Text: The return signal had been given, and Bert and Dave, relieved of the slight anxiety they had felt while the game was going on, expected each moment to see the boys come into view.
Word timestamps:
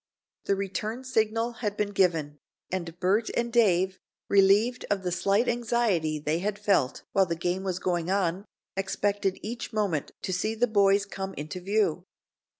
The 0.45 0.55
return 0.55 1.03
signal 1.03 1.51
had 1.61 1.77
been 1.77 1.91
given, 1.91 2.39
and 2.71 2.99
Bert 2.99 3.29
and 3.37 3.53
Dave, 3.53 3.99
relieved 4.29 4.83
of 4.89 5.03
the 5.03 5.11
slight 5.11 5.47
anxiety 5.47 6.17
they 6.17 6.39
had 6.39 6.57
felt 6.57 7.03
while 7.11 7.27
the 7.27 7.35
game 7.35 7.63
was 7.63 7.77
going 7.77 8.09
on, 8.09 8.45
expected 8.75 9.37
each 9.43 9.71
moment 9.71 10.11
to 10.23 10.33
see 10.33 10.55
the 10.55 10.65
boys 10.65 11.05
come 11.05 11.35
into 11.35 11.59
view. 11.59 12.05